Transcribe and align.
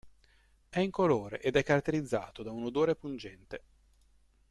È 0.67 0.79
incolore 0.79 1.39
ed 1.41 1.55
è 1.55 1.61
caratterizzato 1.61 2.41
da 2.41 2.51
un 2.51 2.63
odore 2.63 2.95
pungente. 2.95 3.63